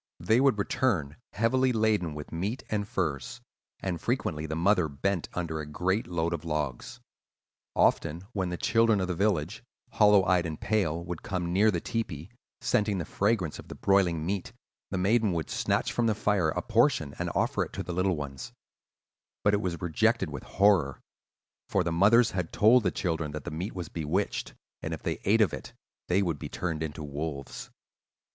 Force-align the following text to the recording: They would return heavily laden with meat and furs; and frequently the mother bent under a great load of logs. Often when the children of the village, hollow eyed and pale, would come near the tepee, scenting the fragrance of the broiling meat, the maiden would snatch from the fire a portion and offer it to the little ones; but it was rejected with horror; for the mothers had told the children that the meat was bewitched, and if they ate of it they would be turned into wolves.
They 0.19 0.39
would 0.41 0.57
return 0.57 1.17
heavily 1.33 1.71
laden 1.71 2.15
with 2.15 2.31
meat 2.31 2.63
and 2.71 2.87
furs; 2.87 3.39
and 3.81 4.01
frequently 4.01 4.47
the 4.47 4.55
mother 4.55 4.87
bent 4.89 5.29
under 5.35 5.59
a 5.59 5.65
great 5.67 6.07
load 6.07 6.33
of 6.33 6.43
logs. 6.43 6.99
Often 7.75 8.23
when 8.33 8.49
the 8.49 8.57
children 8.57 8.99
of 8.99 9.07
the 9.07 9.13
village, 9.13 9.61
hollow 9.91 10.25
eyed 10.25 10.47
and 10.47 10.59
pale, 10.59 11.05
would 11.05 11.21
come 11.21 11.53
near 11.53 11.69
the 11.69 11.79
tepee, 11.79 12.31
scenting 12.61 12.97
the 12.97 13.05
fragrance 13.05 13.59
of 13.59 13.67
the 13.67 13.75
broiling 13.75 14.25
meat, 14.25 14.53
the 14.89 14.97
maiden 14.97 15.33
would 15.33 15.51
snatch 15.51 15.93
from 15.93 16.07
the 16.07 16.15
fire 16.15 16.49
a 16.49 16.63
portion 16.63 17.13
and 17.19 17.29
offer 17.35 17.63
it 17.63 17.73
to 17.73 17.83
the 17.83 17.93
little 17.93 18.15
ones; 18.15 18.51
but 19.43 19.53
it 19.53 19.61
was 19.61 19.83
rejected 19.83 20.31
with 20.31 20.41
horror; 20.41 20.99
for 21.69 21.83
the 21.83 21.91
mothers 21.91 22.31
had 22.31 22.51
told 22.51 22.81
the 22.81 22.89
children 22.89 23.33
that 23.33 23.43
the 23.43 23.51
meat 23.51 23.75
was 23.75 23.87
bewitched, 23.87 24.55
and 24.81 24.95
if 24.95 25.03
they 25.03 25.19
ate 25.25 25.41
of 25.41 25.53
it 25.53 25.73
they 26.07 26.23
would 26.23 26.39
be 26.39 26.49
turned 26.49 26.81
into 26.81 27.03
wolves. 27.03 27.69